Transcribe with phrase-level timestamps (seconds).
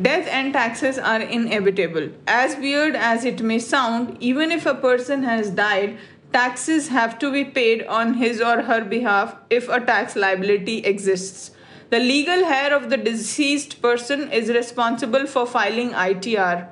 [0.00, 2.08] Death and taxes are inevitable.
[2.26, 5.98] As weird as it may sound, even if a person has died,
[6.32, 11.50] taxes have to be paid on his or her behalf if a tax liability exists.
[11.90, 16.68] The legal heir of the deceased person is responsible for filing ITR.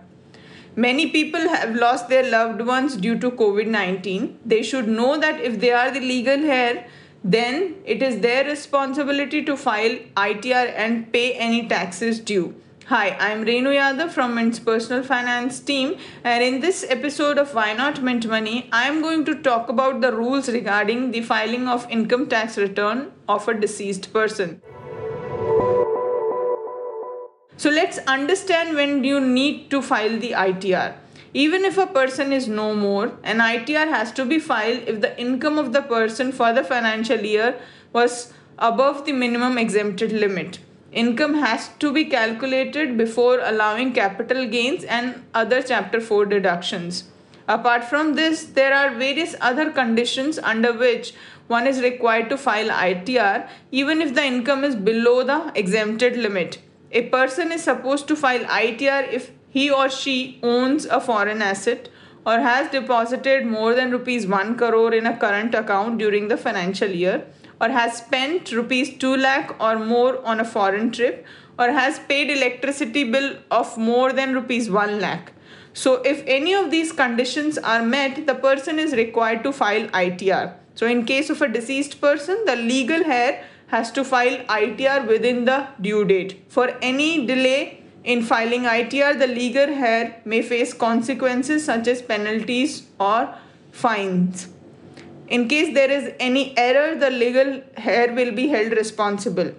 [0.75, 4.39] Many people have lost their loved ones due to COVID 19.
[4.47, 6.87] They should know that if they are the legal heir,
[7.23, 12.55] then it is their responsibility to file ITR and pay any taxes due.
[12.87, 17.73] Hi, I'm Renu Yadav from Mint's personal finance team, and in this episode of Why
[17.73, 22.27] Not Mint Money, I'm going to talk about the rules regarding the filing of income
[22.29, 24.61] tax return of a deceased person.
[27.57, 30.95] So let's understand when you need to file the ITR.
[31.33, 35.17] Even if a person is no more, an ITR has to be filed if the
[35.21, 37.61] income of the person for the financial year
[37.93, 40.59] was above the minimum exempted limit.
[40.93, 47.05] Income has to be calculated before allowing capital gains and other Chapter 4 deductions.
[47.47, 51.15] Apart from this, there are various other conditions under which
[51.47, 56.59] one is required to file ITR even if the income is below the exempted limit.
[56.91, 61.89] A person is supposed to file ITR if he or she owns a foreign asset
[62.27, 66.89] or has deposited more than rupees 1 crore in a current account during the financial
[66.89, 67.25] year
[67.61, 71.27] or has spent rupees 2 lakh or more on a foreign trip
[71.59, 75.33] or has paid electricity bill of more than rupees 1 lakh?
[75.73, 80.55] So if any of these conditions are met the person is required to file itr
[80.75, 85.45] so in case of a deceased person the legal heir has to file itr within
[85.45, 86.45] the due date.
[86.49, 92.83] For any delay in filing itr the legal heir may face consequences such as penalties
[92.99, 93.35] or
[93.73, 94.49] fines
[95.31, 99.53] in case there is any error, the legal heir will be held responsible.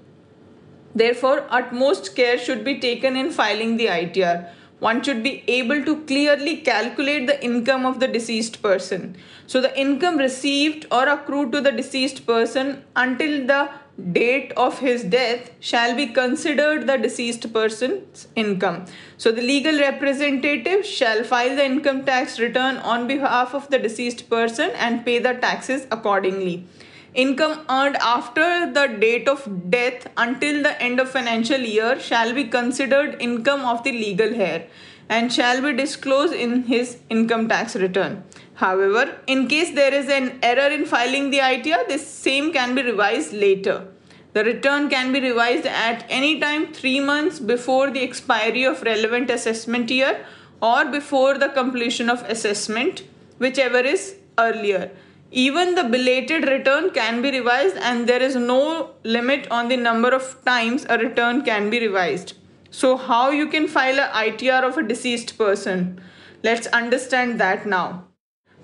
[0.94, 4.50] Therefore, utmost care should be taken in filing the ITR.
[4.80, 9.16] One should be able to clearly calculate the income of the deceased person.
[9.48, 13.70] So, the income received or accrued to the deceased person until the
[14.14, 18.86] date of his death shall be considered the deceased person's income.
[19.18, 24.30] So, the legal representative shall file the income tax return on behalf of the deceased
[24.30, 26.66] person and pay the taxes accordingly.
[27.14, 32.46] Income earned after the date of death until the end of financial year shall be
[32.46, 34.68] considered income of the legal heir
[35.16, 38.24] and shall be disclosed in his income tax return.
[38.56, 42.84] However, in case there is an error in filing the ITR, this same can be
[42.84, 43.88] revised later.
[44.34, 49.30] The return can be revised at any time 3 months before the expiry of relevant
[49.30, 50.26] assessment year
[50.62, 53.04] or before the completion of assessment,
[53.40, 54.92] whichever is earlier.
[55.32, 60.10] Even the belated return can be revised, and there is no limit on the number
[60.10, 62.34] of times a return can be revised.
[62.74, 66.02] So, how you can file a ITR of a deceased person?
[66.42, 68.06] Let's understand that now.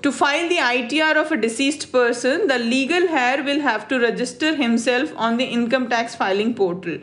[0.01, 4.55] To file the ITR of a deceased person, the legal heir will have to register
[4.55, 6.99] himself on the income tax filing portal.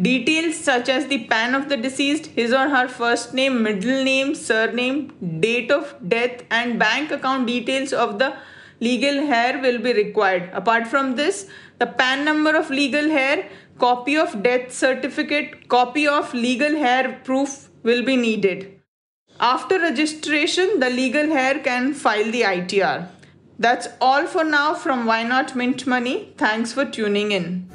[0.00, 4.34] Details such as the PAN of the deceased, his or her first name, middle name,
[4.34, 8.34] surname, date of death, and bank account details of the
[8.80, 10.50] legal heir will be required.
[10.52, 13.48] Apart from this, the PAN number of legal heir,
[13.78, 18.80] copy of death certificate, copy of legal heir proof will be needed.
[19.40, 23.08] After registration, the legal heir can file the ITR.
[23.58, 26.32] That's all for now from Why Not Mint Money.
[26.36, 27.68] Thanks for tuning in.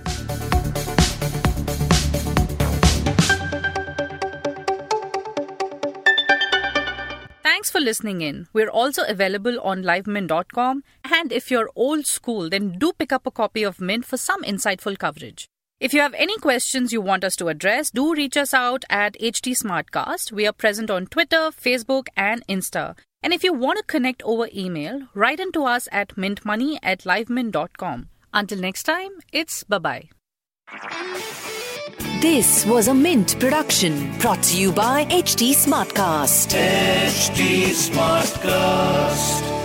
[7.44, 8.48] Thanks for listening in.
[8.54, 10.84] We're also available on livemint.com.
[11.04, 14.44] And if you're old school, then do pick up a copy of Mint for some
[14.44, 15.50] insightful coverage.
[15.80, 19.14] If you have any questions you want us to address, do reach us out at
[19.14, 20.30] HT Smartcast.
[20.30, 22.98] We are present on Twitter, Facebook, and Insta.
[23.24, 28.10] And if you want to connect over email, write into us at mintmoney at livemint.com.
[28.34, 30.10] Until next time, it's bye bye.
[32.20, 36.54] This was a Mint production brought to you by HT Smartcast.
[36.54, 39.59] HT Smartcast.